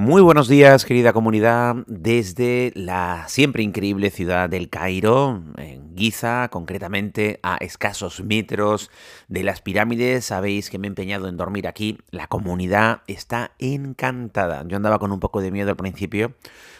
Muy 0.00 0.22
buenos 0.22 0.48
días, 0.48 0.86
querida 0.86 1.12
comunidad, 1.12 1.76
desde 1.86 2.72
la 2.74 3.26
siempre 3.28 3.62
increíble 3.62 4.08
ciudad 4.08 4.48
del 4.48 4.70
Cairo, 4.70 5.42
en 5.58 5.94
Giza, 5.94 6.48
concretamente 6.48 7.38
a 7.42 7.58
escasos 7.58 8.22
metros 8.24 8.90
de 9.28 9.42
las 9.42 9.60
pirámides. 9.60 10.24
Sabéis 10.24 10.70
que 10.70 10.78
me 10.78 10.86
he 10.86 10.88
empeñado 10.88 11.28
en 11.28 11.36
dormir 11.36 11.68
aquí. 11.68 11.98
La 12.12 12.28
comunidad 12.28 13.02
está 13.08 13.52
encantada. 13.58 14.64
Yo 14.66 14.78
andaba 14.78 14.98
con 14.98 15.12
un 15.12 15.20
poco 15.20 15.42
de 15.42 15.50
miedo 15.50 15.68
al 15.68 15.76
principio, 15.76 16.32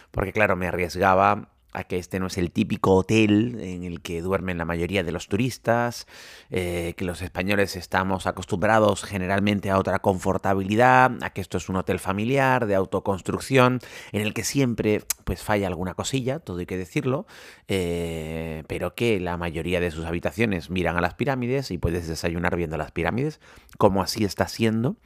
porque 0.09 0.33
claro, 0.33 0.55
me 0.55 0.67
arriesgaba 0.67 1.50
a 1.73 1.83
que 1.83 1.97
este 1.97 2.19
no 2.19 2.27
es 2.27 2.37
el 2.37 2.51
típico 2.51 2.95
hotel 2.95 3.57
en 3.61 3.83
el 3.83 4.01
que 4.01 4.21
duermen 4.21 4.57
la 4.57 4.65
mayoría 4.65 5.03
de 5.03 5.11
los 5.11 5.27
turistas, 5.27 6.07
eh, 6.49 6.93
que 6.97 7.05
los 7.05 7.21
españoles 7.21 7.75
estamos 7.75 8.27
acostumbrados 8.27 9.03
generalmente 9.03 9.69
a 9.69 9.77
otra 9.77 9.99
confortabilidad, 9.99 11.11
a 11.21 11.29
que 11.31 11.41
esto 11.41 11.57
es 11.57 11.69
un 11.69 11.77
hotel 11.77 11.99
familiar 11.99 12.65
de 12.65 12.75
autoconstrucción, 12.75 13.79
en 14.11 14.21
el 14.21 14.33
que 14.33 14.43
siempre 14.43 15.01
pues 15.23 15.43
falla 15.43 15.67
alguna 15.67 15.93
cosilla, 15.93 16.39
todo 16.39 16.57
hay 16.57 16.65
que 16.65 16.77
decirlo, 16.77 17.25
eh, 17.67 18.63
pero 18.67 18.95
que 18.95 19.19
la 19.19 19.37
mayoría 19.37 19.79
de 19.79 19.91
sus 19.91 20.05
habitaciones 20.05 20.69
miran 20.69 20.97
a 20.97 21.01
las 21.01 21.13
pirámides 21.13 21.71
y 21.71 21.77
puedes 21.77 22.07
desayunar 22.07 22.55
viendo 22.55 22.77
las 22.77 22.91
pirámides, 22.91 23.39
como 23.77 24.01
así 24.01 24.25
está 24.25 24.47
siendo, 24.47 24.97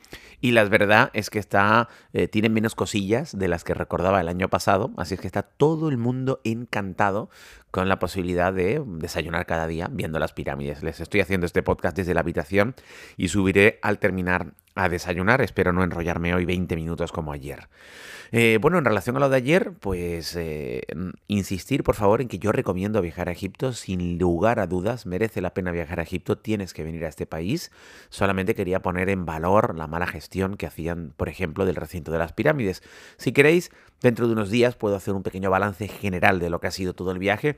y 0.41 0.51
la 0.51 0.63
verdad 0.65 1.11
es 1.13 1.29
que 1.29 1.39
está, 1.39 1.89
eh, 2.13 2.27
tiene 2.27 2.49
menos 2.49 2.75
cosillas 2.75 3.37
de 3.37 3.47
las 3.47 3.63
que 3.63 3.73
recordaba 3.73 4.21
el 4.21 4.27
año 4.27 4.49
pasado, 4.49 4.91
así 4.97 5.15
es 5.15 5.19
que 5.19 5.27
está 5.27 5.43
todo 5.43 5.89
el 5.89 5.97
mundo 5.97 6.41
en 6.43 6.54
encantado 6.61 7.29
con 7.71 7.89
la 7.89 7.99
posibilidad 7.99 8.53
de 8.53 8.81
desayunar 8.85 9.45
cada 9.45 9.67
día 9.67 9.89
viendo 9.91 10.19
las 10.19 10.33
pirámides. 10.33 10.83
Les 10.83 10.99
estoy 10.99 11.21
haciendo 11.21 11.45
este 11.45 11.63
podcast 11.63 11.97
desde 11.97 12.13
la 12.13 12.21
habitación 12.21 12.75
y 13.17 13.27
subiré 13.27 13.79
al 13.81 13.99
terminar 13.99 14.53
a 14.75 14.89
desayunar. 14.89 15.41
Espero 15.41 15.73
no 15.73 15.83
enrollarme 15.83 16.35
hoy 16.35 16.45
20 16.45 16.75
minutos 16.75 17.11
como 17.11 17.31
ayer. 17.31 17.69
Eh, 18.31 18.57
bueno, 18.59 18.77
en 18.77 18.85
relación 18.85 19.15
a 19.15 19.19
lo 19.19 19.29
de 19.29 19.37
ayer, 19.37 19.71
pues 19.79 20.35
eh, 20.35 20.81
insistir 21.27 21.83
por 21.83 21.95
favor 21.95 22.21
en 22.21 22.27
que 22.27 22.39
yo 22.39 22.51
recomiendo 22.51 23.01
viajar 23.01 23.29
a 23.29 23.31
Egipto 23.31 23.71
sin 23.71 24.17
lugar 24.17 24.59
a 24.59 24.67
dudas. 24.67 25.05
Merece 25.05 25.41
la 25.41 25.53
pena 25.53 25.71
viajar 25.71 25.99
a 25.99 26.03
Egipto, 26.03 26.37
tienes 26.37 26.73
que 26.73 26.83
venir 26.83 27.05
a 27.05 27.07
este 27.07 27.25
país. 27.25 27.71
Solamente 28.09 28.55
quería 28.55 28.81
poner 28.81 29.09
en 29.09 29.25
valor 29.25 29.75
la 29.77 29.87
mala 29.87 30.07
gestión 30.07 30.57
que 30.57 30.65
hacían, 30.65 31.13
por 31.15 31.29
ejemplo, 31.29 31.65
del 31.65 31.75
recinto 31.75 32.11
de 32.11 32.19
las 32.19 32.33
pirámides. 32.33 32.83
Si 33.17 33.31
queréis, 33.31 33.71
dentro 34.01 34.27
de 34.27 34.33
unos 34.33 34.49
días 34.49 34.75
puedo 34.75 34.95
hacer 34.95 35.13
un 35.13 35.23
pequeño 35.23 35.49
balance 35.49 35.87
general 35.87 36.39
de 36.39 36.49
lo 36.49 36.59
que 36.59 36.67
ha 36.67 36.71
sido 36.71 36.93
todo 36.93 37.11
el 37.11 37.19
viaje 37.19 37.57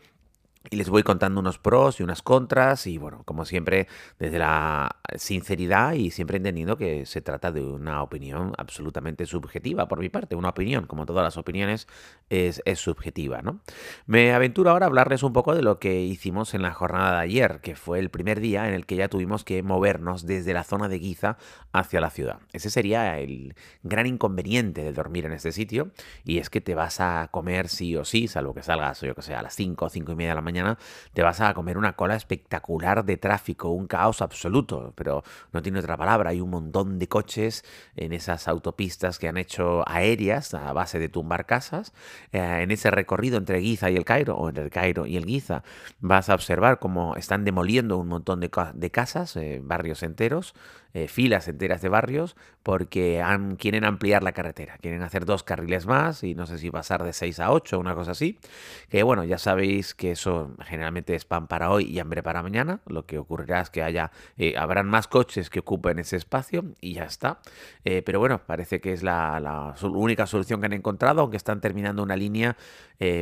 y 0.69 0.75
les 0.75 0.89
voy 0.89 1.03
contando 1.03 1.39
unos 1.39 1.59
pros 1.59 1.99
y 1.99 2.03
unas 2.03 2.21
contras 2.21 2.87
y 2.87 2.97
bueno, 2.97 3.23
como 3.23 3.45
siempre 3.45 3.87
desde 4.19 4.39
la 4.39 4.97
sinceridad 5.15 5.93
y 5.93 6.11
siempre 6.11 6.37
entendiendo 6.37 6.77
que 6.77 7.05
se 7.05 7.21
trata 7.21 7.51
de 7.51 7.61
una 7.61 8.03
opinión 8.03 8.53
absolutamente 8.57 9.25
subjetiva 9.25 9.87
por 9.87 9.99
mi 9.99 10.09
parte, 10.09 10.35
una 10.35 10.49
opinión, 10.49 10.85
como 10.85 11.05
todas 11.05 11.23
las 11.23 11.37
opiniones, 11.37 11.87
es, 12.29 12.61
subjetiva, 12.75 13.41
¿no? 13.41 13.61
Me 14.05 14.33
aventuro 14.33 14.69
ahora 14.69 14.85
a 14.85 14.89
hablarles 14.89 15.23
un 15.23 15.33
poco 15.33 15.55
de 15.55 15.61
lo 15.61 15.79
que 15.79 16.01
hicimos 16.01 16.53
en 16.53 16.61
la 16.61 16.73
jornada 16.73 17.13
de 17.13 17.21
ayer, 17.21 17.59
que 17.61 17.75
fue 17.75 17.99
el 17.99 18.09
primer 18.09 18.39
día 18.39 18.67
en 18.67 18.73
el 18.73 18.85
que 18.85 18.95
ya 18.95 19.07
tuvimos 19.07 19.43
que 19.43 19.63
movernos 19.63 20.25
desde 20.25 20.53
la 20.53 20.63
zona 20.63 20.89
de 20.89 20.99
Giza 20.99 21.37
hacia 21.71 22.01
la 22.01 22.09
ciudad. 22.09 22.39
Ese 22.53 22.69
sería 22.69 23.19
el 23.19 23.55
gran 23.83 24.05
inconveniente 24.05 24.83
de 24.83 24.93
dormir 24.93 25.25
en 25.25 25.31
este 25.31 25.51
sitio 25.51 25.91
y 26.23 26.37
es 26.37 26.49
que 26.49 26.61
te 26.61 26.75
vas 26.75 26.99
a 26.99 27.29
comer 27.31 27.67
sí 27.67 27.95
o 27.95 28.05
sí, 28.05 28.27
salvo 28.27 28.53
que 28.53 28.63
salgas, 28.63 29.01
yo 29.01 29.15
que 29.15 29.21
sé, 29.21 29.33
a 29.33 29.41
las 29.41 29.55
5 29.55 29.85
o 29.85 29.89
5 29.89 30.11
y 30.11 30.15
media 30.15 30.31
de 30.31 30.35
la 30.35 30.41
mañana 30.47 30.77
te 31.13 31.23
vas 31.23 31.41
a 31.41 31.53
comer 31.53 31.77
una 31.77 31.93
cola 31.93 32.15
espectacular 32.15 33.03
de 33.03 33.17
tráfico, 33.17 33.69
un 33.69 33.87
caos 33.87 34.21
absoluto, 34.21 34.93
pero 34.95 35.23
no 35.51 35.61
tiene 35.61 35.79
otra 35.79 35.97
palabra. 35.97 36.29
Hay 36.29 36.39
un 36.39 36.49
montón 36.49 36.99
de 36.99 37.07
coches 37.09 37.65
en 37.97 38.13
esas 38.13 38.47
autopistas 38.47 39.19
que 39.19 39.27
han 39.27 39.37
hecho 39.37 39.83
aéreas 39.87 40.53
a 40.53 40.71
base 40.71 40.99
de 40.99 41.09
tumbar 41.09 41.45
casas. 41.45 41.93
Eh, 42.31 42.59
en 42.63 42.71
ese 42.71 42.91
recorrido 42.91 43.37
entre 43.37 43.61
Giza 43.61 43.89
y 43.89 43.97
el 43.97 44.05
Cairo, 44.05 44.37
o 44.37 44.47
entre 44.47 44.63
el 44.63 44.69
Cairo 44.69 45.05
y 45.05 45.17
el 45.17 45.25
Giza, 45.25 45.63
vas 45.99 46.29
a 46.29 46.35
observar 46.35 46.79
cómo 46.79 47.15
están 47.17 47.43
demoliendo 47.43 47.97
un 47.97 48.07
montón 48.07 48.39
de, 48.39 48.49
casas, 48.89 49.35
eh, 49.35 49.59
barrios 49.61 50.01
enteros, 50.01 50.55
eh, 50.97 51.07
filas 51.07 51.47
enteras 51.47 51.83
de 51.83 51.89
barrios 51.89 52.35
porque 52.63 53.23
quieren 53.59 53.85
ampliar 53.85 54.23
la 54.23 54.31
carretera, 54.31 54.77
quieren 54.81 55.03
hacer 55.03 55.25
dos 55.25 55.43
carriles 55.43 55.85
más 55.85 56.23
y 56.23 56.33
no 56.33 56.47
sé 56.47 56.57
si 56.57 56.71
pasar 56.71 57.03
de 57.03 57.13
6 57.13 57.39
a 57.39 57.51
8, 57.51 57.79
una 57.79 57.93
cosa 57.93 58.11
así. 58.11 58.39
Que 58.89 59.03
bueno, 59.03 59.23
ya 59.23 59.37
sabéis 59.37 59.93
que 59.93 60.11
eso 60.11 60.55
generalmente 60.65 61.13
es 61.13 61.23
pan 61.23 61.47
para 61.47 61.69
hoy 61.69 61.85
y 61.85 61.99
hambre 61.99 62.23
para 62.23 62.41
mañana. 62.41 62.81
Lo 62.87 63.05
que 63.05 63.19
ocurrirá 63.19 63.61
es 63.61 63.69
que 63.69 63.83
haya, 63.83 64.11
eh, 64.37 64.55
habrán 64.57 64.87
más 64.87 65.07
coches 65.07 65.51
que 65.51 65.59
ocupen 65.59 65.99
ese 65.99 66.15
espacio 66.15 66.65
y 66.81 66.95
ya 66.95 67.03
está. 67.03 67.41
Eh, 67.85 68.01
pero 68.01 68.19
bueno, 68.19 68.41
parece 68.45 68.81
que 68.81 68.91
es 68.91 69.03
la, 69.03 69.39
la, 69.39 69.75
única 69.83 70.25
solución 70.25 70.59
que 70.59 70.65
han 70.65 70.73
encontrado, 70.73 71.21
aunque 71.21 71.37
están 71.37 71.61
terminando 71.61 72.01
una 72.01 72.15
línea, 72.15 72.57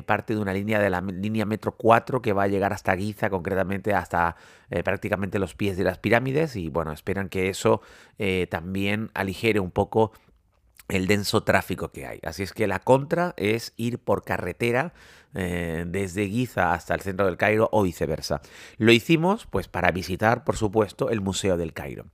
parte 0.06 0.34
de 0.34 0.40
una 0.40 0.54
línea 0.54 0.80
de 0.80 0.90
la 0.90 1.02
línea 1.02 1.46
metro 1.46 1.74
4 1.74 2.22
que 2.22 2.32
va 2.32 2.44
a 2.44 2.48
llegar 2.48 2.72
hasta 2.72 2.96
Giza, 2.96 3.30
concretamente 3.30 3.94
hasta 3.94 4.38
prácticamente 4.86 5.38
los 5.38 5.54
pies 5.54 5.76
de 5.76 5.84
las 5.84 6.00
pirámides. 6.00 6.56
Y 6.56 6.70
bueno, 6.70 6.94
esperan 6.94 7.28
que 7.28 7.50
eso 7.50 7.65
eh, 8.18 8.48
también 8.50 9.12
aligere 9.14 9.60
un 9.60 9.72
poco 9.72 10.12
el 10.88 11.08
denso 11.08 11.44
tráfico 11.44 11.90
que 11.90 12.06
hay. 12.06 12.20
Así 12.24 12.44
es 12.44 12.54
que 12.54 12.68
la 12.68 12.80
contra 12.80 13.34
es 13.38 13.74
ir 13.76 14.00
por 14.00 14.24
carretera 14.24 14.94
eh, 15.34 15.84
desde 15.88 16.30
Giza 16.30 16.74
hasta 16.74 16.94
el 16.94 17.02
centro 17.02 17.26
del 17.26 17.38
Cairo 17.38 17.68
o 17.72 17.84
viceversa. 17.84 18.42
Lo 18.78 18.92
hicimos 18.92 19.48
pues 19.48 19.68
para 19.68 19.92
visitar, 19.92 20.44
por 20.44 20.56
supuesto, 20.56 21.10
el 21.10 21.22
Museo 21.22 21.58
del 21.58 21.74
Cairo. 21.74 22.06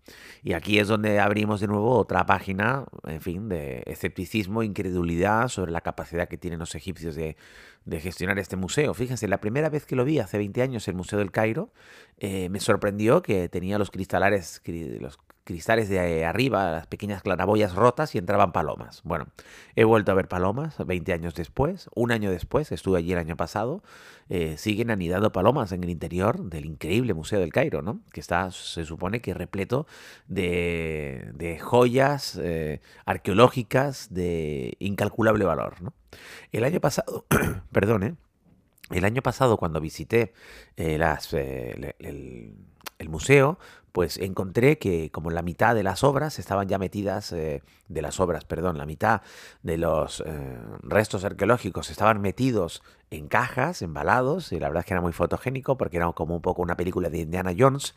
Y 0.41 0.53
aquí 0.53 0.79
es 0.79 0.88
donde 0.88 1.19
abrimos 1.19 1.59
de 1.59 1.67
nuevo 1.67 1.97
otra 1.97 2.25
página, 2.25 2.85
en 3.06 3.22
fin, 3.22 3.50
de 3.50 3.84
escepticismo, 3.85 4.63
incredulidad 4.63 5.50
sobre 5.50 5.72
la 5.72 5.81
capacidad 5.81 6.28
que 6.28 6.38
tienen 6.38 6.59
los 6.59 6.73
egipcios 6.73 7.16
de, 7.16 7.35
gestionar 8.00 8.40
este 8.40 8.56
museo. 8.56 8.94
Fíjense, 8.94 9.28
la 9.28 9.41
primera 9.41 9.69
vez 9.69 9.85
que 9.85 9.95
lo 9.95 10.06
vi 10.06 10.19
hace 10.19 10.38
20 10.38 10.61
años, 10.61 10.88
el 10.88 10.95
Museo 10.95 11.19
del 11.19 11.31
Cairo, 11.31 11.73
eh, 12.17 12.47
me 12.50 12.59
sorprendió 12.59 13.22
que 13.22 13.50
tenía 13.50 13.78
los 13.78 13.91
cristalares, 13.91 14.61
los 15.00 15.17
cristales 15.51 15.89
de 15.89 16.25
arriba, 16.25 16.72
las 16.72 16.88
pequeñas 16.88 17.22
claraboyas 17.22 17.75
rotas 17.75 18.16
y 18.16 18.17
entraban 18.17 18.53
palomas. 18.53 19.01
Bueno, 19.03 19.28
he 19.75 19.84
vuelto 19.84 20.12
a 20.12 20.16
ver 20.16 20.28
palomas 20.28 20.78
20 20.78 21.12
años 21.12 21.35
después, 21.35 21.89
un 21.94 22.12
año 22.12 22.31
después, 22.31 22.72
estuve 22.72 23.00
allí 23.00 23.12
el 23.12 23.17
año 23.19 23.35
pasado, 23.35 23.84
eh, 24.29 24.56
siguen 24.57 24.91
anidando 24.91 25.34
palomas 25.34 25.73
en 25.73 25.84
el 25.84 25.90
interior 25.90 26.41
del 26.41 26.66
increíble 26.66 27.13
Museo 27.13 27.41
del 27.41 27.51
Cairo, 27.51 27.81
¿no? 27.81 28.00
que 28.13 28.22
está, 28.22 28.50
se 28.51 28.85
supone 28.85 29.19
que 29.19 29.34
repleto 29.34 29.88
de, 30.28 31.31
de 31.34 31.59
joyas 31.59 32.40
eh, 32.41 32.79
arqueológicas 33.06 34.13
de 34.13 34.78
incalculable 34.79 35.44
valor. 35.44 35.81
¿no? 35.81 35.94
El 36.53 36.63
año 36.63 36.79
pasado, 36.79 37.25
perdón, 37.72 38.03
¿eh? 38.03 38.16
El 38.94 39.06
año 39.06 39.22
pasado 39.22 39.57
cuando 39.57 39.79
visité 39.79 40.34
las, 40.78 41.34
el, 41.34 42.56
el 43.02 43.09
museo, 43.09 43.57
pues 43.91 44.18
encontré 44.18 44.78
que 44.78 45.12
como 45.12 45.31
la 45.31 45.41
mitad 45.41 45.75
de 45.75 45.84
las 45.84 46.03
obras 46.03 46.40
estaban 46.40 46.68
ya 46.68 46.78
metidas, 46.78 47.34
eh, 47.34 47.62
de 47.90 48.02
las 48.02 48.19
obras, 48.19 48.46
perdón, 48.46 48.78
la 48.78 48.85
mitad 48.85 49.22
de 49.63 49.78
los 49.78 50.24
eh, 50.25 50.57
restos 50.84 51.25
arqueológicos 51.25 51.90
estaban 51.90 52.22
metidos 52.22 52.84
en 53.09 53.28
cajas, 53.28 53.81
embalados, 53.81 54.53
y 54.53 54.59
la 54.59 54.69
verdad 54.69 54.81
es 54.81 54.85
que 54.85 54.94
era 54.94 55.02
muy 55.02 55.12
fotogénico 55.12 55.78
porque 55.78 55.97
era 55.97 56.09
como 56.13 56.35
un 56.35 56.41
poco 56.41 56.62
una 56.62 56.78
película 56.78 57.09
de 57.09 57.19
Indiana 57.19 57.53
Jones, 57.58 57.96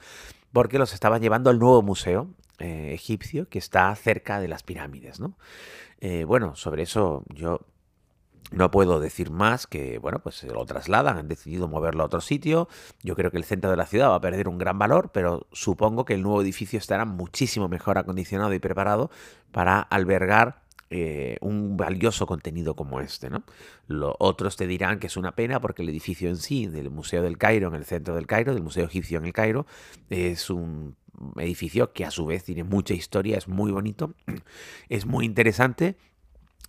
porque 0.52 0.78
los 0.78 0.92
estaban 0.94 1.22
llevando 1.22 1.50
al 1.50 1.58
nuevo 1.58 1.82
museo 1.82 2.28
eh, 2.58 2.92
egipcio 2.92 3.48
que 3.48 3.58
está 3.58 3.94
cerca 3.94 4.40
de 4.40 4.48
las 4.48 4.62
pirámides, 4.62 5.20
¿no? 5.20 5.36
bueno, 6.26 6.54
sobre 6.54 6.82
eso 6.82 7.22
yo 7.32 7.60
no 8.50 8.70
puedo 8.70 9.00
decir 9.00 9.30
más 9.30 9.66
que, 9.66 9.98
bueno, 9.98 10.20
pues 10.20 10.36
se 10.36 10.48
lo 10.48 10.64
trasladan, 10.64 11.18
han 11.18 11.28
decidido 11.28 11.68
moverlo 11.68 12.02
a 12.02 12.06
otro 12.06 12.20
sitio. 12.20 12.68
Yo 13.02 13.16
creo 13.16 13.30
que 13.30 13.38
el 13.38 13.44
centro 13.44 13.70
de 13.70 13.76
la 13.76 13.86
ciudad 13.86 14.10
va 14.10 14.16
a 14.16 14.20
perder 14.20 14.48
un 14.48 14.58
gran 14.58 14.78
valor, 14.78 15.10
pero 15.12 15.46
supongo 15.52 16.04
que 16.04 16.14
el 16.14 16.22
nuevo 16.22 16.42
edificio 16.42 16.78
estará 16.78 17.04
muchísimo 17.04 17.68
mejor 17.68 17.98
acondicionado 17.98 18.52
y 18.54 18.58
preparado 18.58 19.10
para 19.50 19.80
albergar 19.80 20.62
eh, 20.90 21.38
un 21.40 21.76
valioso 21.76 22.26
contenido 22.26 22.76
como 22.76 23.00
este. 23.00 23.30
¿no? 23.30 23.42
Los 23.88 24.14
otros 24.18 24.56
te 24.56 24.66
dirán 24.66 25.00
que 25.00 25.08
es 25.08 25.16
una 25.16 25.34
pena 25.34 25.60
porque 25.60 25.82
el 25.82 25.88
edificio 25.88 26.28
en 26.28 26.36
sí, 26.36 26.66
del 26.66 26.90
Museo 26.90 27.22
del 27.22 27.38
Cairo, 27.38 27.68
en 27.68 27.74
el 27.74 27.84
centro 27.84 28.14
del 28.14 28.26
Cairo, 28.26 28.54
del 28.54 28.62
Museo 28.62 28.84
Egipcio 28.84 29.18
en 29.18 29.24
el 29.24 29.32
Cairo, 29.32 29.66
es 30.10 30.50
un 30.50 30.96
edificio 31.36 31.92
que 31.92 32.04
a 32.04 32.10
su 32.10 32.26
vez 32.26 32.44
tiene 32.44 32.64
mucha 32.64 32.94
historia, 32.94 33.38
es 33.38 33.48
muy 33.48 33.72
bonito, 33.72 34.14
es 34.88 35.06
muy 35.06 35.24
interesante 35.24 35.96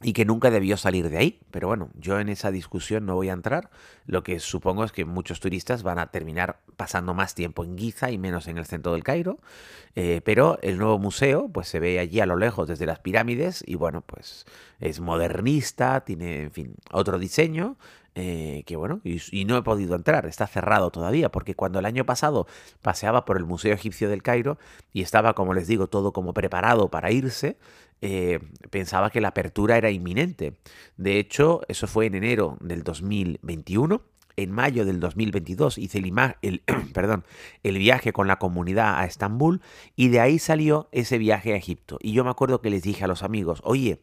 y 0.02 0.14
que 0.14 0.26
nunca 0.26 0.52
debió 0.52 0.78
salir 0.78 1.10
de 1.10 1.18
ahí. 1.18 1.40
Pero 1.52 1.68
bueno, 1.68 1.90
yo 1.96 2.20
en 2.20 2.30
esa 2.30 2.52
discusión 2.52 3.06
no 3.06 3.16
voy 3.16 3.30
a 3.30 3.34
entrar. 3.34 3.70
Lo 4.06 4.24
que 4.24 4.40
supongo 4.40 4.84
es 4.84 4.92
que 4.92 5.06
muchos 5.06 5.40
turistas 5.40 5.84
van 5.84 6.00
a 6.00 6.08
terminar 6.08 6.60
pasando 6.76 7.14
más 7.14 7.34
tiempo 7.34 7.64
en 7.64 7.78
Giza 7.78 8.12
y 8.12 8.18
menos 8.18 8.48
en 8.48 8.58
el 8.58 8.66
centro 8.66 8.94
del 8.94 9.04
Cairo. 9.04 9.40
Eh, 9.96 10.22
pero 10.26 10.60
el 10.62 10.78
nuevo 10.78 11.00
museo, 11.00 11.48
pues 11.48 11.70
se 11.70 11.80
ve 11.80 12.00
allí 12.00 12.20
a 12.20 12.26
lo 12.26 12.36
lejos 12.36 12.68
desde 12.68 12.86
las 12.86 13.00
pirámides 13.00 13.64
y 13.66 13.76
bueno, 13.76 14.02
pues 14.02 14.46
es 14.80 15.00
modernista, 15.00 16.02
tiene, 16.02 16.44
en 16.44 16.52
fin, 16.52 16.76
otro 16.92 17.18
diseño. 17.18 17.78
Eh, 18.18 18.64
que 18.66 18.78
bueno, 18.78 19.02
y, 19.04 19.44
no 19.44 19.58
he 19.58 19.62
podido 19.62 19.94
entrar, 19.94 20.26
está 20.26 20.48
cerrado 20.48 20.90
todavía, 20.90 21.30
porque 21.30 21.54
cuando 21.54 21.80
el 21.80 21.86
año 21.86 22.06
pasado 22.06 22.48
paseaba 22.82 23.26
por 23.26 23.36
el 23.36 23.44
Museo 23.44 23.74
Egipcio 23.74 24.10
del 24.10 24.24
Cairo 24.24 24.58
y 24.94 25.02
estaba, 25.02 25.34
como 25.34 25.54
les 25.54 25.68
digo, 25.68 25.88
todo 25.88 26.14
como 26.14 26.34
preparado 26.34 26.90
para 26.90 27.12
irse, 27.12 27.58
eh, 28.02 28.40
pensaba 28.70 29.10
que 29.10 29.20
la 29.20 29.30
apertura 29.30 29.78
era 29.78 29.92
inminente. 29.92 30.58
De 30.96 31.20
hecho, 31.20 31.62
eso 31.68 31.88
fue 31.88 32.06
en 32.06 32.16
enero 32.16 32.58
del 32.62 32.84
2021. 32.84 34.02
En 34.38 34.52
mayo 34.52 34.86
del 34.86 35.02
2022 35.02 35.78
hice 35.78 35.98
el, 35.98 36.36
el, 36.42 36.64
el 37.64 37.78
viaje 37.78 38.14
con 38.14 38.28
la 38.28 38.38
comunidad 38.38 38.98
a 39.00 39.06
Estambul 39.06 39.62
y 39.96 40.10
de 40.10 40.22
ahí 40.22 40.40
salió 40.40 40.88
ese 40.94 41.18
viaje 41.18 41.54
a 41.54 41.58
Egipto. 41.58 41.98
Y 42.02 42.14
yo 42.14 42.24
me 42.24 42.30
acuerdo 42.30 42.62
que 42.62 42.70
les 42.70 42.84
dije 42.84 43.04
a 43.04 43.08
los 43.08 43.24
amigos, 43.24 43.62
oye, 43.66 44.02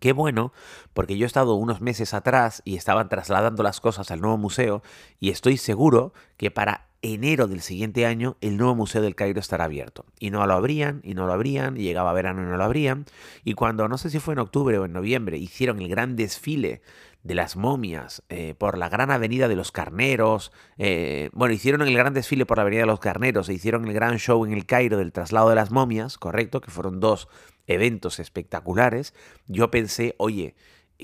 Qué 0.00 0.12
bueno, 0.12 0.52
porque 0.94 1.16
yo 1.16 1.24
he 1.24 1.26
estado 1.26 1.54
unos 1.54 1.80
meses 1.80 2.14
atrás 2.14 2.62
y 2.64 2.76
estaban 2.76 3.08
trasladando 3.08 3.62
las 3.62 3.80
cosas 3.80 4.10
al 4.10 4.20
nuevo 4.20 4.38
museo 4.38 4.82
y 5.20 5.30
estoy 5.30 5.56
seguro 5.56 6.12
que 6.36 6.50
para 6.50 6.86
enero 7.02 7.46
del 7.46 7.60
siguiente 7.60 8.06
año 8.06 8.36
el 8.40 8.56
nuevo 8.56 8.74
Museo 8.74 9.02
del 9.02 9.14
Cairo 9.14 9.40
estará 9.40 9.64
abierto. 9.64 10.04
Y 10.18 10.30
no 10.30 10.46
lo 10.46 10.54
abrían, 10.54 11.00
y 11.04 11.14
no 11.14 11.26
lo 11.26 11.32
abrían, 11.32 11.76
y 11.76 11.82
llegaba 11.82 12.12
verano 12.12 12.42
y 12.42 12.46
no 12.46 12.56
lo 12.56 12.64
abrían. 12.64 13.04
Y 13.44 13.54
cuando, 13.54 13.88
no 13.88 13.98
sé 13.98 14.10
si 14.10 14.18
fue 14.18 14.34
en 14.34 14.40
octubre 14.40 14.78
o 14.78 14.84
en 14.84 14.92
noviembre, 14.92 15.38
hicieron 15.38 15.80
el 15.80 15.88
gran 15.88 16.16
desfile 16.16 16.82
de 17.22 17.34
las 17.34 17.56
momias 17.56 18.22
eh, 18.28 18.54
por 18.56 18.78
la 18.78 18.88
gran 18.88 19.10
avenida 19.10 19.48
de 19.48 19.56
los 19.56 19.72
carneros. 19.72 20.52
Eh, 20.78 21.30
bueno, 21.32 21.54
hicieron 21.54 21.82
el 21.82 21.94
gran 21.96 22.14
desfile 22.14 22.46
por 22.46 22.58
la 22.58 22.62
avenida 22.62 22.82
de 22.82 22.86
los 22.86 23.00
carneros 23.00 23.48
e 23.48 23.54
hicieron 23.54 23.86
el 23.86 23.92
gran 23.92 24.18
show 24.18 24.44
en 24.44 24.52
el 24.52 24.64
Cairo 24.64 24.96
del 24.96 25.12
traslado 25.12 25.48
de 25.48 25.56
las 25.56 25.70
momias, 25.70 26.18
correcto, 26.18 26.60
que 26.60 26.70
fueron 26.70 27.00
dos 27.00 27.28
eventos 27.66 28.18
espectaculares. 28.18 29.14
Yo 29.46 29.70
pensé, 29.70 30.14
oye, 30.18 30.54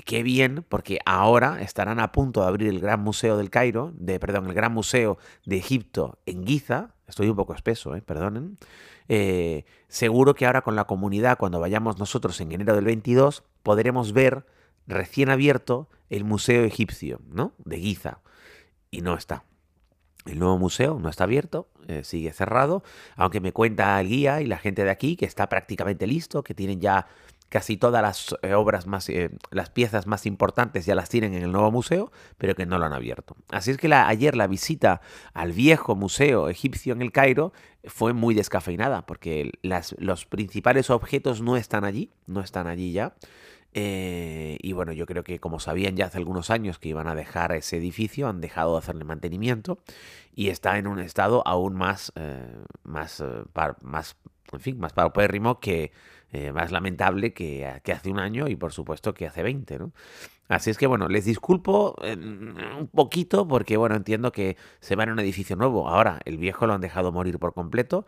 qué 0.05 0.23
bien, 0.23 0.65
porque 0.67 0.99
ahora 1.05 1.61
estarán 1.61 1.99
a 1.99 2.11
punto 2.11 2.41
de 2.41 2.47
abrir 2.47 2.69
el 2.69 2.79
Gran 2.79 3.01
Museo 3.01 3.37
del 3.37 3.49
Cairo, 3.49 3.91
de, 3.95 4.19
perdón, 4.19 4.47
el 4.47 4.53
Gran 4.53 4.73
Museo 4.73 5.17
de 5.45 5.57
Egipto 5.57 6.19
en 6.25 6.45
Giza. 6.45 6.95
Estoy 7.07 7.29
un 7.29 7.35
poco 7.35 7.53
espeso, 7.53 7.95
eh, 7.95 8.01
perdonen. 8.01 8.57
Eh, 9.09 9.65
seguro 9.87 10.33
que 10.33 10.45
ahora 10.45 10.61
con 10.61 10.75
la 10.75 10.85
comunidad, 10.85 11.37
cuando 11.37 11.59
vayamos 11.59 11.99
nosotros 11.99 12.39
en 12.41 12.51
enero 12.51 12.75
del 12.75 12.85
22, 12.85 13.43
podremos 13.61 14.13
ver 14.13 14.45
recién 14.87 15.29
abierto 15.29 15.89
el 16.09 16.23
Museo 16.23 16.63
Egipcio, 16.63 17.21
¿no? 17.29 17.53
De 17.57 17.79
Giza. 17.79 18.19
Y 18.89 19.01
no 19.01 19.15
está. 19.15 19.43
El 20.25 20.39
nuevo 20.39 20.57
museo 20.57 20.99
no 20.99 21.09
está 21.09 21.25
abierto, 21.25 21.67
eh, 21.87 22.03
sigue 22.03 22.31
cerrado, 22.31 22.83
aunque 23.15 23.41
me 23.41 23.51
cuenta 23.51 23.99
el 23.99 24.07
guía 24.07 24.41
y 24.41 24.45
la 24.45 24.57
gente 24.57 24.83
de 24.83 24.89
aquí 24.89 25.15
que 25.15 25.25
está 25.25 25.49
prácticamente 25.49 26.07
listo, 26.07 26.43
que 26.43 26.53
tienen 26.53 26.79
ya 26.79 27.07
casi 27.49 27.77
todas 27.77 28.01
las 28.01 28.35
eh, 28.41 28.55
obras 28.55 28.87
más, 28.87 29.09
eh, 29.09 29.29
las 29.51 29.69
piezas 29.69 30.07
más 30.07 30.25
importantes 30.25 30.87
ya 30.87 30.95
las 30.95 31.09
tienen 31.09 31.35
en 31.35 31.43
el 31.43 31.51
nuevo 31.51 31.71
museo, 31.71 32.11
pero 32.37 32.55
que 32.55 32.65
no 32.65 32.79
lo 32.79 32.85
han 32.85 32.93
abierto. 32.93 33.35
Así 33.49 33.69
es 33.69 33.77
que 33.77 33.93
ayer 33.93 34.35
la 34.35 34.47
visita 34.47 35.01
al 35.33 35.51
viejo 35.51 35.95
museo 35.95 36.49
egipcio 36.49 36.93
en 36.93 37.01
el 37.03 37.11
Cairo 37.11 37.53
fue 37.83 38.13
muy 38.13 38.33
descafeinada, 38.33 39.05
porque 39.05 39.51
los 39.61 40.25
principales 40.25 40.89
objetos 40.89 41.41
no 41.41 41.55
están 41.57 41.83
allí, 41.83 42.11
no 42.25 42.41
están 42.41 42.65
allí 42.65 42.91
ya. 42.91 43.13
Eh, 43.73 44.57
y 44.61 44.73
bueno, 44.73 44.91
yo 44.91 45.05
creo 45.05 45.23
que 45.23 45.39
como 45.39 45.59
sabían 45.59 45.95
ya 45.95 46.05
hace 46.05 46.19
algunos 46.19 46.49
años 46.51 46.77
que 46.77 46.89
iban 46.89 47.07
a 47.07 47.15
dejar 47.15 47.51
ese 47.53 47.77
edificio, 47.77 48.27
han 48.27 48.39
dejado 48.39 48.73
de 48.73 48.79
hacerle 48.79 49.03
mantenimiento 49.03 49.79
y 50.35 50.49
está 50.49 50.77
en 50.77 50.87
un 50.87 50.99
estado 50.99 51.41
aún 51.47 51.75
más, 51.75 52.11
eh, 52.15 52.45
más, 52.83 53.21
eh, 53.21 53.43
más, 53.81 54.15
en 54.51 54.59
fin, 54.59 54.79
más 54.79 54.93
paupérrimo 54.93 55.59
que 55.59 55.91
más 56.51 56.71
lamentable 56.71 57.31
que, 57.31 57.63
hace 57.63 58.09
un 58.09 58.17
año 58.17 58.47
y 58.47 58.55
por 58.55 58.73
supuesto 58.73 59.13
que 59.13 59.27
hace 59.27 59.43
20, 59.43 59.77
¿no? 59.77 59.91
Así 60.47 60.71
es 60.71 60.79
que 60.79 60.87
bueno, 60.87 61.07
les 61.07 61.25
disculpo 61.25 61.95
un 62.01 62.89
poquito 62.91 63.47
porque 63.47 63.77
bueno, 63.77 63.95
entiendo 63.95 64.31
que 64.31 64.57
se 64.79 64.95
va 64.95 65.03
en 65.03 65.11
un 65.11 65.19
edificio 65.19 65.55
nuevo. 65.55 65.87
Ahora, 65.87 66.21
el 66.25 66.39
viejo 66.39 66.65
lo 66.65 66.73
han 66.73 66.81
dejado 66.81 67.11
morir 67.11 67.37
por 67.37 67.53
completo 67.53 68.07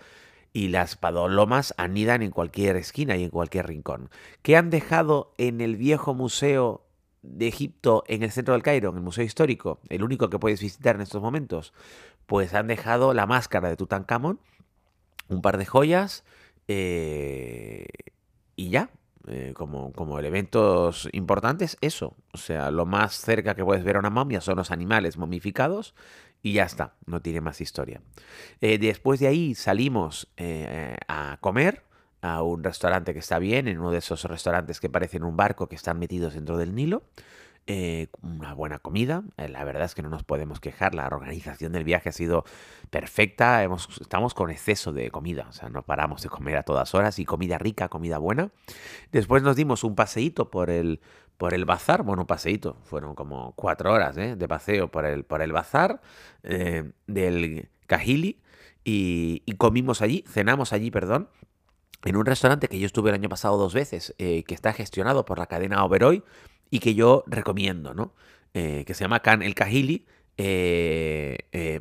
y 0.56 0.70
las 0.70 0.96
padolomas 0.96 1.74
anidan 1.76 2.22
en 2.22 2.32
cualquier 2.32 2.78
esquina 2.78 3.18
y 3.18 3.26
en 3.26 3.30
cualquier 3.30 3.68
rincón. 3.68 4.10
¿Qué 4.42 4.56
han 4.56 4.70
dejado 4.70 5.34
en 5.38 5.60
el 5.60 5.76
viejo 5.76 6.14
museo 6.14 6.86
de 7.24 7.50
Egipto 7.50 8.06
en 8.08 8.24
el 8.24 8.32
centro 8.32 8.54
del 8.54 8.64
Cairo, 8.64 8.92
en 8.92 8.96
el 8.96 9.02
museo 9.02 9.26
histórico, 9.26 9.82
el 9.90 10.02
único 10.02 10.30
que 10.30 10.40
puedes 10.40 10.62
visitar 10.62 10.96
en 10.96 11.02
estos 11.02 11.22
momentos? 11.22 11.74
Pues 12.26 12.54
han 12.54 12.68
dejado 12.68 13.14
la 13.14 13.26
máscara 13.26 13.68
de 13.68 13.76
Tutankamón, 13.76 14.40
un 15.28 15.42
par 15.42 15.58
de 15.58 15.66
joyas 15.66 16.24
eh, 16.70 17.88
y 18.56 18.70
ya. 18.70 18.90
Eh, 19.28 19.54
como, 19.56 19.92
como 19.92 20.20
elementos 20.20 21.10
importantes, 21.12 21.78
eso. 21.82 22.16
O 22.32 22.38
sea, 22.38 22.70
lo 22.70 22.86
más 22.86 23.16
cerca 23.16 23.56
que 23.56 23.64
puedes 23.66 23.84
ver 23.84 23.96
a 23.96 24.00
una 24.00 24.12
momia 24.12 24.40
son 24.40 24.58
los 24.58 24.70
animales 24.70 25.18
momificados 25.18 25.96
y 26.44 26.54
ya 26.54 26.64
está, 26.64 26.94
no 27.08 27.22
tiene 27.22 27.42
más 27.42 27.60
historia. 27.60 28.02
Eh, 28.62 28.78
después 28.78 29.20
de 29.20 29.28
ahí 29.28 29.56
salimos 29.56 30.32
eh, 30.38 30.96
a 31.08 31.38
comer 31.42 31.82
a 32.22 32.44
un 32.44 32.64
restaurante 32.64 33.14
que 33.14 33.20
está 33.20 33.40
bien, 33.40 33.68
en 33.68 33.80
uno 33.80 33.92
de 33.92 33.98
esos 33.98 34.24
restaurantes 34.26 34.80
que 34.80 34.90
parecen 34.90 35.24
un 35.24 35.36
barco 35.36 35.68
que 35.68 35.76
están 35.76 35.98
metidos 35.98 36.36
dentro 36.36 36.58
del 36.58 36.76
Nilo. 36.76 37.04
Eh, 37.68 38.10
una 38.22 38.54
buena 38.54 38.78
comida, 38.78 39.24
la 39.38 39.64
verdad 39.64 39.86
es 39.86 39.96
que 39.96 40.04
no 40.04 40.10
nos 40.10 40.24
podemos 40.24 40.60
quejar, 40.60 40.94
la 40.94 41.08
organización 41.08 41.72
del 41.72 41.84
viaje 41.84 42.10
ha 42.10 42.12
sido 42.12 42.46
perfecta, 42.92 43.68
estamos 44.00 44.36
con 44.36 44.52
exceso 44.52 44.94
de 44.94 45.10
comida, 45.10 45.48
o 45.50 45.52
sea, 45.52 45.70
no 45.70 45.82
paramos 45.82 46.22
de 46.22 46.30
comer 46.30 46.58
a 46.58 46.64
todas 46.64 46.94
horas 46.94 47.18
y 47.18 47.26
comida 47.26 47.58
rica, 47.58 47.90
comida 47.90 48.20
buena. 48.20 48.52
Después 49.12 49.42
nos 49.42 49.56
dimos 49.56 49.84
un 49.84 49.96
paseíto 49.96 50.52
por 50.52 50.70
el, 50.70 51.02
por 51.38 51.54
el 51.54 51.66
bazar, 51.66 52.04
bueno, 52.04 52.22
un 52.24 52.28
paseíto, 52.28 52.78
fueron 52.84 53.16
como 53.16 53.54
cuatro 53.54 53.92
horas 53.92 54.16
¿eh? 54.18 54.36
de 54.36 54.48
paseo 54.48 54.90
por 54.90 55.06
el, 55.06 55.24
por 55.24 55.42
el 55.42 55.52
bazar 55.52 56.02
eh, 56.44 56.92
del 57.08 57.70
Cajili 57.88 58.42
y, 58.84 59.42
comimos 59.58 60.02
allí, 60.02 60.24
cenamos 60.28 60.72
allí, 60.72 60.92
perdón, 60.92 61.30
en 62.04 62.16
un 62.16 62.26
restaurante 62.26 62.68
que 62.68 62.80
yo 62.80 62.86
estuve 62.86 63.10
el 63.10 63.16
año 63.16 63.30
pasado 63.30 63.58
dos 63.58 63.74
veces, 63.74 64.14
eh, 64.20 64.44
que 64.44 64.54
está 64.54 64.74
gestionado 64.74 65.26
por 65.26 65.40
la 65.40 65.48
cadena 65.48 65.84
Oberoi 65.84 66.24
y 66.70 66.80
que 66.80 66.96
yo 66.96 67.24
recomiendo, 67.28 67.94
¿no? 67.94 68.14
que 68.54 68.86
se 68.88 69.04
llama 69.04 69.20
Can 69.20 69.42
el 69.42 69.54
Cajili 69.54 70.06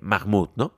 Mahmoud, 0.00 0.48
¿no? 0.56 0.74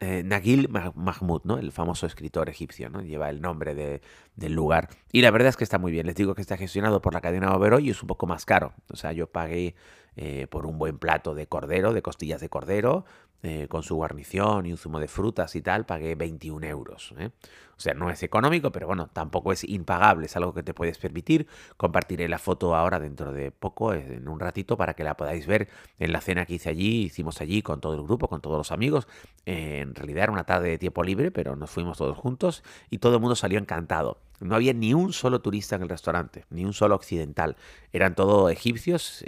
Eh, 0.00 0.22
Nagil 0.24 0.68
Mahmoud, 0.70 1.42
¿no? 1.44 1.58
el 1.58 1.70
famoso 1.72 2.06
escritor 2.06 2.48
egipcio, 2.48 2.88
¿no? 2.88 3.02
lleva 3.02 3.28
el 3.28 3.42
nombre 3.42 4.00
del 4.34 4.52
lugar. 4.52 4.88
Y 5.12 5.20
la 5.20 5.30
verdad 5.30 5.48
es 5.48 5.56
que 5.56 5.64
está 5.64 5.78
muy 5.78 5.92
bien. 5.92 6.06
Les 6.06 6.14
digo 6.14 6.34
que 6.34 6.40
está 6.40 6.56
gestionado 6.56 7.02
por 7.02 7.12
la 7.12 7.20
cadena 7.20 7.54
Oberoi 7.54 7.86
y 7.86 7.90
es 7.90 8.02
un 8.02 8.06
poco 8.06 8.26
más 8.26 8.46
caro. 8.46 8.72
O 8.90 8.96
sea, 8.96 9.12
yo 9.12 9.26
pagué 9.26 9.74
eh, 10.16 10.46
por 10.48 10.66
un 10.66 10.78
buen 10.78 10.98
plato 10.98 11.34
de 11.34 11.46
cordero, 11.46 11.92
de 11.92 12.02
costillas 12.02 12.40
de 12.40 12.48
cordero, 12.48 13.04
eh, 13.42 13.68
con 13.68 13.82
su 13.82 13.94
guarnición 13.94 14.66
y 14.66 14.72
un 14.72 14.76
zumo 14.76 15.00
de 15.00 15.08
frutas 15.08 15.56
y 15.56 15.62
tal, 15.62 15.86
pagué 15.86 16.14
21 16.14 16.66
euros. 16.66 17.14
¿eh? 17.18 17.30
O 17.74 17.80
sea, 17.80 17.94
no 17.94 18.10
es 18.10 18.22
económico, 18.22 18.70
pero 18.70 18.86
bueno, 18.86 19.08
tampoco 19.10 19.50
es 19.50 19.64
impagable, 19.64 20.26
es 20.26 20.36
algo 20.36 20.52
que 20.52 20.62
te 20.62 20.74
puedes 20.74 20.98
permitir. 20.98 21.46
Compartiré 21.78 22.28
la 22.28 22.38
foto 22.38 22.74
ahora 22.76 23.00
dentro 23.00 23.32
de 23.32 23.50
poco, 23.50 23.94
en 23.94 24.28
un 24.28 24.40
ratito, 24.40 24.76
para 24.76 24.92
que 24.92 25.04
la 25.04 25.16
podáis 25.16 25.46
ver 25.46 25.68
en 25.98 26.12
la 26.12 26.20
cena 26.20 26.44
que 26.44 26.54
hice 26.54 26.68
allí, 26.68 27.04
hicimos 27.04 27.40
allí 27.40 27.62
con 27.62 27.80
todo 27.80 27.94
el 27.94 28.02
grupo, 28.02 28.28
con 28.28 28.42
todos 28.42 28.58
los 28.58 28.72
amigos. 28.72 29.08
en 29.46 29.94
realidad 29.94 30.24
era 30.24 30.32
una 30.32 30.44
tarde 30.44 30.68
de 30.68 30.76
tiempo 30.76 31.02
libre, 31.02 31.30
pero 31.30 31.56
nos 31.56 31.70
fuimos 31.70 31.96
todos 31.96 32.18
juntos 32.18 32.62
y 32.90 32.98
todo 32.98 33.14
el 33.14 33.20
mundo 33.20 33.36
salió 33.36 33.58
encantado. 33.58 34.18
No 34.40 34.54
había 34.54 34.74
ni 34.74 34.92
un 34.92 35.14
solo 35.14 35.40
turista 35.40 35.76
en 35.76 35.82
el 35.82 35.88
restaurante, 35.88 36.44
ni 36.50 36.66
un 36.66 36.74
solo 36.74 36.94
occidental. 36.94 37.56
Eran 37.92 38.14
todos 38.14 38.52
egipcios. 38.52 39.24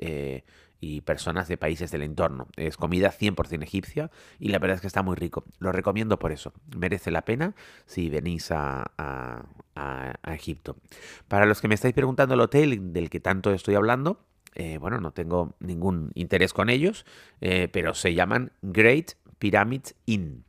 Y 0.85 1.03
personas 1.03 1.47
de 1.47 1.57
países 1.57 1.93
del 1.93 2.03
entorno. 2.03 2.49
Es 2.57 2.77
comida 2.77 3.12
100% 3.12 3.62
egipcia 3.62 4.11
y 4.41 4.49
la 4.49 4.59
verdad 4.59 4.75
es 4.75 4.81
que 4.81 4.89
está 4.89 5.03
muy 5.03 5.15
rico. 5.15 5.45
Lo 5.61 5.71
recomiendo 5.71 6.19
por 6.19 6.33
eso. 6.33 6.53
Merece 6.77 7.12
la 7.12 7.25
pena 7.25 7.55
si 7.87 8.11
venís 8.11 8.51
a, 8.51 9.47
Egipto. 10.27 10.77
Para 11.29 11.47
los 11.47 11.61
que 11.61 11.69
me 11.69 11.77
estáis 11.77 11.95
preguntando 11.95 12.35
el 12.35 12.41
hotel 12.41 12.93
del 12.93 13.11
que 13.11 13.21
tanto 13.21 13.53
estoy 13.53 13.77
hablando, 13.77 14.25
eh, 14.55 14.79
bueno, 14.79 15.01
no 15.01 15.12
tengo 15.12 15.55
ningún 15.61 16.11
interés 16.15 16.53
con 16.53 16.69
ellos, 16.69 17.07
eh, 17.41 17.69
pero 17.73 17.95
se 17.95 18.15
llaman 18.15 18.51
Great 18.62 19.12
Pyramid 19.39 19.83
Inn. 20.07 20.45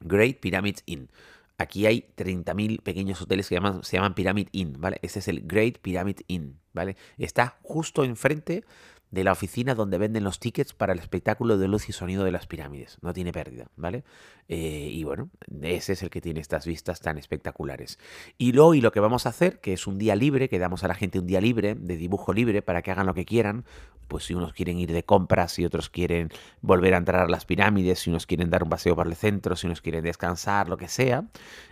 Great 0.00 0.38
Pyramid 0.38 0.76
Inn. 0.86 1.10
Aquí 1.58 1.86
hay 1.86 2.12
30.000 2.16 2.82
pequeños 2.82 3.20
hoteles 3.22 3.48
que 3.48 3.58
se 3.82 3.96
llaman 3.96 4.14
Pyramid 4.14 4.48
Inn, 4.52 4.74
¿vale? 4.78 4.98
Ese 5.00 5.20
es 5.20 5.28
el 5.28 5.46
Great 5.46 5.78
Pyramid 5.78 6.18
Inn, 6.28 6.60
¿vale? 6.74 6.96
Está 7.16 7.58
justo 7.62 8.04
enfrente 8.04 8.64
de 9.10 9.24
la 9.24 9.32
oficina 9.32 9.74
donde 9.74 9.98
venden 9.98 10.24
los 10.24 10.40
tickets 10.40 10.72
para 10.72 10.92
el 10.92 10.98
espectáculo 10.98 11.58
de 11.58 11.68
luz 11.68 11.88
y 11.88 11.92
sonido 11.92 12.24
de 12.24 12.32
las 12.32 12.46
pirámides. 12.46 12.98
No 13.02 13.12
tiene 13.12 13.32
pérdida, 13.32 13.68
¿vale? 13.76 14.04
Eh, 14.48 14.88
y 14.90 15.04
bueno, 15.04 15.30
ese 15.62 15.94
es 15.94 16.02
el 16.02 16.10
que 16.10 16.20
tiene 16.20 16.40
estas 16.40 16.66
vistas 16.66 17.00
tan 17.00 17.18
espectaculares. 17.18 17.98
Y 18.38 18.52
luego, 18.52 18.74
lo 18.74 18.92
que 18.92 19.00
vamos 19.00 19.26
a 19.26 19.30
hacer, 19.30 19.60
que 19.60 19.72
es 19.72 19.86
un 19.86 19.98
día 19.98 20.16
libre, 20.16 20.48
que 20.48 20.58
damos 20.58 20.84
a 20.84 20.88
la 20.88 20.94
gente 20.94 21.18
un 21.18 21.26
día 21.26 21.40
libre, 21.40 21.74
de 21.74 21.96
dibujo 21.96 22.32
libre, 22.32 22.62
para 22.62 22.82
que 22.82 22.90
hagan 22.90 23.06
lo 23.06 23.14
que 23.14 23.24
quieran, 23.24 23.64
pues 24.08 24.24
si 24.24 24.34
unos 24.34 24.52
quieren 24.52 24.78
ir 24.78 24.92
de 24.92 25.04
compras, 25.04 25.52
si 25.52 25.64
otros 25.64 25.90
quieren 25.90 26.30
volver 26.60 26.94
a 26.94 26.98
entrar 26.98 27.22
a 27.22 27.28
las 27.28 27.44
pirámides, 27.44 28.00
si 28.00 28.10
unos 28.10 28.26
quieren 28.26 28.50
dar 28.50 28.62
un 28.62 28.70
paseo 28.70 28.94
por 28.94 29.06
el 29.06 29.16
centro, 29.16 29.56
si 29.56 29.66
unos 29.66 29.80
quieren 29.80 30.04
descansar, 30.04 30.68
lo 30.68 30.76
que 30.76 30.88
sea, 30.88 31.24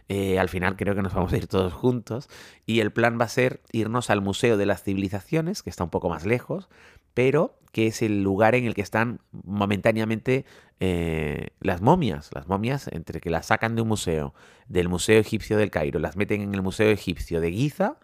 eh, 0.08 0.38
al 0.38 0.48
final 0.48 0.76
creo 0.76 0.94
que 0.94 1.02
nos 1.02 1.14
vamos 1.14 1.32
a 1.32 1.36
ir 1.36 1.46
todos 1.46 1.72
juntos. 1.72 2.28
Y 2.66 2.80
el 2.80 2.92
plan 2.92 3.18
va 3.20 3.24
a 3.26 3.28
ser 3.28 3.60
irnos 3.72 4.10
al 4.10 4.20
Museo 4.20 4.56
de 4.56 4.66
las 4.66 4.82
Civilizaciones, 4.82 5.62
que 5.62 5.70
está 5.70 5.84
un 5.84 5.90
poco 5.90 6.08
más 6.08 6.26
lejos, 6.26 6.68
pero 7.14 7.56
que 7.72 7.88
es 7.88 8.02
el 8.02 8.22
lugar 8.22 8.54
en 8.54 8.66
el 8.66 8.74
que 8.74 8.82
están 8.82 9.20
momentáneamente 9.32 10.44
eh, 10.78 11.48
las 11.60 11.80
momias. 11.80 12.30
Las 12.32 12.46
momias, 12.46 12.88
entre 12.92 13.20
que 13.20 13.30
las 13.30 13.46
sacan 13.46 13.74
de 13.74 13.82
un 13.82 13.88
museo, 13.88 14.32
del 14.68 14.88
Museo 14.88 15.18
Egipcio 15.18 15.56
del 15.56 15.70
Cairo, 15.70 15.98
las 15.98 16.16
meten 16.16 16.40
en 16.40 16.54
el 16.54 16.62
Museo 16.62 16.90
Egipcio 16.90 17.40
de 17.40 17.50
Giza, 17.50 17.96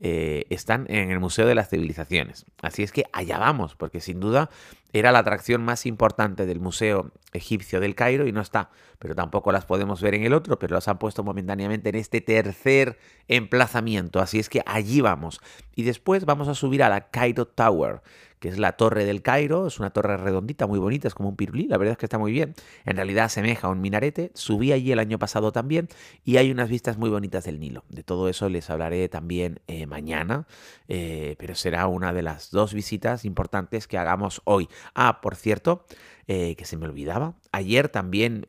eh, 0.00 0.44
están 0.50 0.84
en 0.90 1.10
el 1.10 1.20
Museo 1.20 1.46
de 1.46 1.54
las 1.54 1.70
Civilizaciones. 1.70 2.44
Así 2.60 2.82
es 2.82 2.92
que 2.92 3.04
allá 3.12 3.38
vamos, 3.38 3.76
porque 3.76 4.00
sin 4.00 4.20
duda 4.20 4.50
era 4.94 5.10
la 5.10 5.18
atracción 5.18 5.64
más 5.64 5.86
importante 5.86 6.46
del 6.46 6.60
Museo 6.60 7.10
Egipcio 7.32 7.80
del 7.80 7.96
Cairo 7.96 8.28
y 8.28 8.32
no 8.32 8.40
está, 8.40 8.70
pero 9.00 9.16
tampoco 9.16 9.50
las 9.50 9.66
podemos 9.66 10.00
ver 10.00 10.14
en 10.14 10.22
el 10.22 10.32
otro, 10.32 10.56
pero 10.60 10.76
las 10.76 10.86
han 10.86 10.98
puesto 10.98 11.24
momentáneamente 11.24 11.88
en 11.88 11.96
este 11.96 12.20
tercer 12.20 12.96
emplazamiento. 13.26 14.20
Así 14.20 14.38
es 14.38 14.48
que 14.48 14.62
allí 14.66 15.00
vamos. 15.00 15.40
Y 15.74 15.82
después 15.82 16.24
vamos 16.26 16.46
a 16.46 16.54
subir 16.54 16.80
a 16.84 16.88
la 16.88 17.10
Cairo 17.10 17.44
Tower, 17.44 18.02
que 18.44 18.50
es 18.50 18.58
la 18.58 18.72
torre 18.72 19.06
del 19.06 19.22
Cairo, 19.22 19.66
es 19.66 19.80
una 19.80 19.88
torre 19.88 20.18
redondita, 20.18 20.66
muy 20.66 20.78
bonita, 20.78 21.08
es 21.08 21.14
como 21.14 21.30
un 21.30 21.36
pirulí, 21.36 21.66
la 21.66 21.78
verdad 21.78 21.92
es 21.92 21.98
que 21.98 22.04
está 22.04 22.18
muy 22.18 22.30
bien. 22.30 22.54
En 22.84 22.96
realidad 22.96 23.24
asemeja 23.24 23.68
a 23.68 23.70
un 23.70 23.80
minarete, 23.80 24.32
subí 24.34 24.70
allí 24.70 24.92
el 24.92 24.98
año 24.98 25.18
pasado 25.18 25.50
también 25.50 25.88
y 26.26 26.36
hay 26.36 26.50
unas 26.50 26.68
vistas 26.68 26.98
muy 26.98 27.08
bonitas 27.08 27.44
del 27.44 27.58
Nilo. 27.58 27.84
De 27.88 28.02
todo 28.02 28.28
eso 28.28 28.50
les 28.50 28.68
hablaré 28.68 29.08
también 29.08 29.60
eh, 29.66 29.86
mañana, 29.86 30.46
eh, 30.88 31.36
pero 31.38 31.54
será 31.54 31.86
una 31.86 32.12
de 32.12 32.22
las 32.22 32.50
dos 32.50 32.74
visitas 32.74 33.24
importantes 33.24 33.88
que 33.88 33.96
hagamos 33.96 34.42
hoy. 34.44 34.68
Ah, 34.94 35.20
por 35.20 35.36
cierto, 35.36 35.84
eh, 36.26 36.56
que 36.56 36.64
se 36.64 36.76
me 36.76 36.86
olvidaba, 36.86 37.34
ayer 37.52 37.88
también 37.88 38.46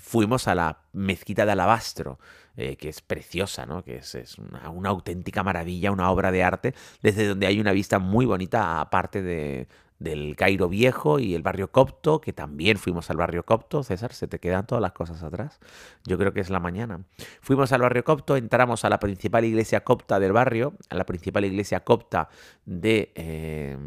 fuimos 0.00 0.48
a 0.48 0.54
la 0.54 0.80
mezquita 0.92 1.46
de 1.46 1.52
Alabastro. 1.52 2.18
Eh, 2.56 2.76
que 2.76 2.90
es 2.90 3.00
preciosa, 3.00 3.64
¿no? 3.64 3.82
que 3.84 3.96
es, 3.96 4.36
una, 4.38 4.90
auténtica 4.90 5.42
maravilla, 5.42 5.92
una 5.92 6.10
obra 6.10 6.30
de 6.30 6.42
arte, 6.42 6.74
desde 7.00 7.26
donde 7.26 7.46
hay 7.46 7.58
una 7.58 7.72
vista 7.72 7.98
muy 7.98 8.26
bonita, 8.26 8.82
aparte 8.82 9.22
de, 9.22 9.66
del 9.98 10.36
Cairo 10.36 10.68
Viejo 10.68 11.20
y 11.20 11.34
el 11.34 11.42
barrio 11.42 11.70
Copto, 11.70 12.20
que 12.20 12.34
también 12.34 12.76
fuimos 12.76 13.08
al 13.08 13.16
barrio 13.18 13.44
Copto. 13.44 13.82
César, 13.82 14.12
se 14.12 14.26
te 14.26 14.40
quedan 14.40 14.66
todas 14.66 14.82
las 14.82 14.92
cosas 14.92 15.22
atrás. 15.22 15.58
Yo 16.04 16.18
creo 16.18 16.34
que 16.34 16.40
es 16.40 16.50
la 16.50 16.60
mañana. 16.60 17.04
Fuimos 17.40 17.72
al 17.72 17.80
barrio 17.80 18.04
Copto, 18.04 18.36
entramos 18.36 18.84
a 18.84 18.90
la 18.90 18.98
principal 18.98 19.44
iglesia 19.46 19.82
copta 19.84 20.20
del 20.20 20.32
barrio, 20.32 20.74
a 20.90 20.96
la 20.96 21.06
principal 21.06 21.44
iglesia 21.46 21.80
copta 21.80 22.28
de... 22.66 23.78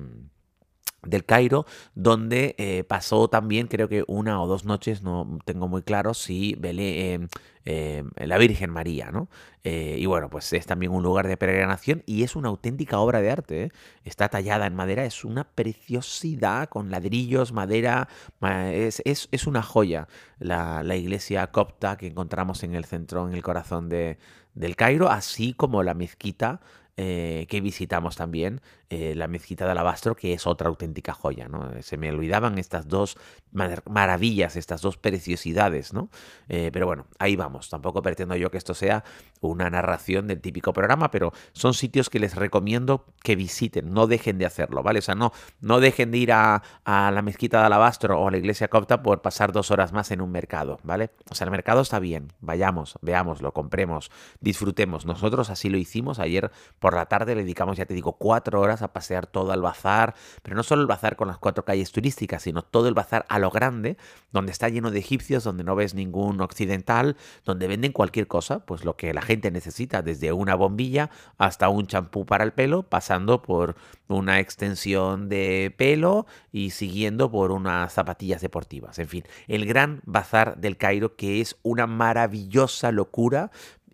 Del 1.05 1.25
Cairo, 1.25 1.65
donde 1.95 2.55
eh, 2.57 2.83
pasó 2.85 3.27
también, 3.27 3.67
creo 3.67 3.89
que 3.89 4.03
una 4.07 4.41
o 4.41 4.47
dos 4.47 4.65
noches, 4.65 5.03
no 5.03 5.39
tengo 5.45 5.67
muy 5.67 5.81
claro 5.81 6.13
si 6.13 6.55
Belé, 6.57 7.13
em, 7.13 7.27
em, 7.65 8.09
la 8.15 8.37
Virgen 8.37 8.69
María, 8.69 9.11
¿no? 9.11 9.27
Eh, 9.63 9.97
y 9.99 10.05
bueno, 10.05 10.29
pues 10.29 10.51
es 10.53 10.65
también 10.65 10.91
un 10.91 11.03
lugar 11.03 11.27
de 11.27 11.37
peregrinación 11.37 12.03
y 12.05 12.23
es 12.23 12.35
una 12.35 12.49
auténtica 12.49 12.99
obra 12.99 13.21
de 13.21 13.31
arte. 13.31 13.63
¿eh? 13.63 13.71
Está 14.03 14.29
tallada 14.29 14.65
en 14.65 14.75
madera, 14.75 15.05
es 15.05 15.23
una 15.23 15.45
preciosidad 15.45 16.67
con 16.69 16.91
ladrillos, 16.91 17.53
madera, 17.53 18.07
es, 18.41 19.01
es, 19.05 19.47
una 19.47 19.61
joya 19.61 20.07
la, 20.39 20.83
la, 20.83 20.95
iglesia 20.95 21.47
copta 21.47 21.97
que 21.97 22.07
encontramos 22.07 22.63
en 22.63 22.75
el 22.75 22.85
centro, 22.85 23.27
en 23.27 23.33
el 23.33 23.43
corazón 23.43 23.89
de, 23.89 24.17
del 24.53 24.75
Cairo, 24.75 25.09
así 25.09 25.53
como 25.53 25.83
la 25.83 25.93
mezquita 25.93 26.61
que 26.95 27.59
visitamos 27.63 28.15
también, 28.15 28.61
eh, 28.95 29.15
la 29.15 29.27
mezquita 29.27 29.65
de 29.65 29.71
Alabastro, 29.71 30.15
que 30.15 30.33
es 30.33 30.45
otra 30.45 30.69
auténtica 30.69 31.13
joya, 31.13 31.47
¿no? 31.47 31.71
Se 31.81 31.97
me 31.97 32.11
olvidaban 32.11 32.59
estas 32.59 32.87
dos 32.87 33.17
maravillas, 33.51 34.55
estas 34.55 34.81
dos 34.81 34.97
preciosidades, 34.97 35.93
¿no? 35.93 36.09
Eh, 36.47 36.69
pero 36.71 36.85
bueno, 36.85 37.07
ahí 37.17 37.35
vamos. 37.35 37.69
Tampoco 37.71 38.03
pretendo 38.03 38.35
yo 38.35 38.51
que 38.51 38.59
esto 38.59 38.75
sea 38.75 39.03
una 39.41 39.67
narración 39.71 40.27
del 40.27 40.41
típico 40.41 40.73
programa, 40.73 41.09
pero 41.09 41.33
son 41.53 41.73
sitios 41.73 42.11
que 42.11 42.19
les 42.19 42.35
recomiendo 42.35 43.05
que 43.23 43.35
visiten, 43.35 43.93
no 43.93 44.05
dejen 44.05 44.37
de 44.37 44.45
hacerlo, 44.45 44.83
¿vale? 44.83 44.99
O 44.99 45.01
sea, 45.01 45.15
no, 45.15 45.31
no 45.59 45.79
dejen 45.79 46.11
de 46.11 46.19
ir 46.19 46.31
a, 46.31 46.61
a 46.85 47.09
la 47.09 47.21
mezquita 47.23 47.61
de 47.61 47.65
Alabastro 47.65 48.19
o 48.19 48.27
a 48.27 48.31
la 48.31 48.37
iglesia 48.37 48.67
copta 48.67 49.01
por 49.01 49.23
pasar 49.23 49.51
dos 49.53 49.71
horas 49.71 49.91
más 49.91 50.11
en 50.11 50.21
un 50.21 50.31
mercado, 50.31 50.79
¿vale? 50.83 51.09
O 51.31 51.35
sea, 51.35 51.45
el 51.45 51.51
mercado 51.51 51.81
está 51.81 51.97
bien, 51.97 52.31
vayamos, 52.41 52.99
veámoslo, 53.01 53.53
compremos, 53.53 54.11
disfrutemos. 54.39 55.07
Nosotros 55.07 55.49
así 55.49 55.69
lo 55.69 55.77
hicimos 55.77 56.19
ayer 56.19 56.51
por 56.79 56.93
la 56.93 57.07
tarde 57.07 57.33
le 57.33 57.41
dedicamos, 57.41 57.77
ya 57.77 57.85
te 57.85 57.95
digo, 57.95 58.13
cuatro 58.13 58.61
horas 58.61 58.82
a 58.83 58.93
pasear 58.93 59.27
todo 59.27 59.53
el 59.53 59.61
bazar, 59.61 60.15
pero 60.41 60.55
no 60.55 60.63
solo 60.63 60.81
el 60.81 60.87
bazar 60.87 61.15
con 61.15 61.27
las 61.27 61.37
cuatro 61.37 61.65
calles 61.65 61.91
turísticas, 61.91 62.43
sino 62.43 62.61
todo 62.61 62.87
el 62.87 62.93
bazar 62.93 63.25
a 63.29 63.39
lo 63.39 63.49
grande, 63.49 63.97
donde 64.31 64.51
está 64.51 64.69
lleno 64.69 64.91
de 64.91 64.99
egipcios, 64.99 65.43
donde 65.43 65.63
no 65.63 65.75
ves 65.75 65.93
ningún 65.93 66.41
occidental, 66.41 67.17
donde 67.45 67.67
venden 67.67 67.91
cualquier 67.91 68.27
cosa, 68.27 68.65
pues 68.65 68.85
lo 68.85 68.95
que 68.95 69.13
la 69.13 69.21
gente 69.21 69.51
necesita, 69.51 70.01
desde 70.01 70.31
una 70.31 70.55
bombilla 70.55 71.09
hasta 71.37 71.69
un 71.69 71.87
champú 71.87 72.25
para 72.25 72.43
el 72.43 72.53
pelo, 72.53 72.83
pasando 72.83 73.41
por 73.41 73.75
una 74.07 74.39
extensión 74.39 75.29
de 75.29 75.73
pelo 75.77 76.25
y 76.51 76.71
siguiendo 76.71 77.31
por 77.31 77.51
unas 77.51 77.93
zapatillas 77.93 78.41
deportivas. 78.41 78.99
En 78.99 79.07
fin, 79.07 79.23
el 79.47 79.65
gran 79.65 80.01
bazar 80.05 80.57
del 80.57 80.77
Cairo, 80.77 81.15
que 81.15 81.41
es 81.41 81.57
una 81.63 81.87
maravillosa 81.87 82.91
locura 82.91 83.51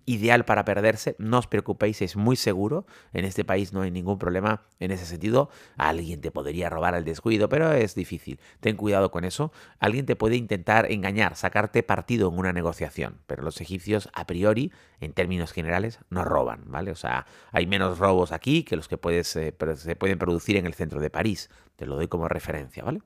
ideal 0.09 0.43
para 0.43 0.65
perderse. 0.65 1.15
No 1.19 1.37
os 1.37 1.45
preocupéis, 1.45 2.01
es 2.01 2.15
muy 2.15 2.35
seguro. 2.35 2.87
En 3.13 3.25
este 3.25 3.45
país 3.45 3.73
no 3.73 3.81
hay 3.81 3.91
ningún 3.91 4.17
problema 4.17 4.63
en 4.79 4.89
ese 4.89 5.05
sentido. 5.05 5.51
Alguien 5.77 6.19
te 6.19 6.31
podría 6.31 6.67
robar 6.67 6.95
al 6.95 7.05
descuido, 7.05 7.47
pero 7.47 7.71
es 7.73 7.93
difícil. 7.93 8.39
Ten 8.59 8.75
cuidado 8.75 9.11
con 9.11 9.23
eso. 9.23 9.51
Alguien 9.77 10.07
te 10.07 10.15
puede 10.15 10.35
intentar 10.35 10.91
engañar, 10.91 11.35
sacarte 11.35 11.83
partido 11.83 12.29
en 12.29 12.39
una 12.39 12.53
negociación. 12.53 13.19
Pero 13.27 13.43
los 13.43 13.61
egipcios, 13.61 14.09
a 14.13 14.25
priori, 14.25 14.71
en 14.99 15.13
términos 15.13 15.51
generales, 15.51 15.99
no 16.09 16.25
roban, 16.25 16.63
¿vale? 16.65 16.89
O 16.89 16.95
sea, 16.95 17.27
hay 17.51 17.67
menos 17.67 17.99
robos 17.99 18.31
aquí 18.31 18.63
que 18.63 18.75
los 18.75 18.87
que 18.87 18.97
puedes, 18.97 19.35
eh, 19.35 19.55
se 19.75 19.95
pueden 19.95 20.17
producir 20.17 20.57
en 20.57 20.65
el 20.65 20.73
centro 20.73 20.99
de 20.99 21.11
París. 21.11 21.51
Te 21.75 21.85
lo 21.85 21.95
doy 21.95 22.07
como 22.07 22.27
referencia, 22.27 22.83
¿vale? 22.83 23.01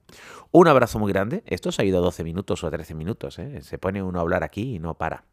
Un 0.52 0.68
abrazo 0.68 0.98
muy 1.00 1.12
grande. 1.12 1.44
Esto 1.46 1.72
se 1.72 1.82
ha 1.82 1.86
ido 1.86 2.02
12 2.02 2.24
minutos 2.24 2.64
o 2.64 2.72
13 2.72 2.96
minutos, 2.96 3.38
¿eh? 3.38 3.62
Se 3.62 3.78
pone 3.78 4.02
uno 4.02 4.18
a 4.18 4.22
hablar 4.22 4.44
aquí 4.44 4.76
y 4.76 4.80
no 4.80 4.96
para. 4.96 5.26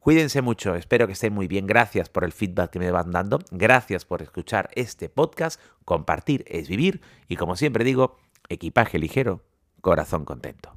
Cuídense 0.00 0.42
mucho, 0.42 0.74
espero 0.74 1.06
que 1.06 1.12
estén 1.12 1.34
muy 1.34 1.48
bien. 1.48 1.66
Gracias 1.66 2.08
por 2.08 2.24
el 2.24 2.32
feedback 2.32 2.70
que 2.70 2.78
me 2.78 2.90
van 2.90 3.10
dando. 3.10 3.40
Gracias 3.50 4.04
por 4.04 4.22
escuchar 4.22 4.70
este 4.74 5.08
podcast. 5.08 5.60
Compartir 5.84 6.44
es 6.46 6.68
vivir. 6.68 7.00
Y 7.28 7.36
como 7.36 7.56
siempre 7.56 7.84
digo, 7.84 8.16
equipaje 8.48 8.98
ligero, 8.98 9.42
corazón 9.80 10.24
contento. 10.24 10.72